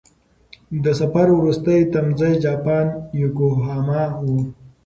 [0.83, 2.87] د سفر وروستی تمځی جاپان
[3.21, 4.23] یوکوهاما و.